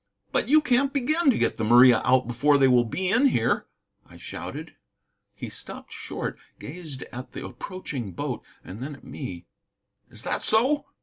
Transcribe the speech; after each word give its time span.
"But 0.31 0.47
you 0.49 0.61
can't 0.61 0.91
begin 0.91 1.29
to 1.29 1.37
get 1.37 1.57
the 1.57 1.63
Maria 1.63 2.01
out 2.03 2.27
before 2.27 2.57
they 2.57 2.67
will 2.67 2.85
be 2.85 3.07
in 3.11 3.27
here," 3.27 3.67
I 4.09 4.17
shouted. 4.17 4.75
He 5.35 5.47
stopped 5.47 5.93
short, 5.93 6.39
gazed 6.57 7.03
at 7.13 7.33
the 7.33 7.45
approaching 7.45 8.09
boat, 8.11 8.41
and 8.63 8.81
then 8.81 8.95
at 8.95 9.03
me. 9.03 9.45
"Is 10.09 10.23
that 10.23 10.41
so?" 10.41 10.87